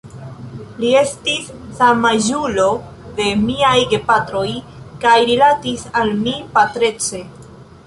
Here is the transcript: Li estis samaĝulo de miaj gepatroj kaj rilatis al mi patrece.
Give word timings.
Li 0.83 0.87
estis 1.01 1.51
samaĝulo 1.79 2.65
de 3.19 3.29
miaj 3.43 3.75
gepatroj 3.93 4.47
kaj 5.05 5.15
rilatis 5.31 5.87
al 6.03 6.13
mi 6.25 6.37
patrece. 6.59 7.25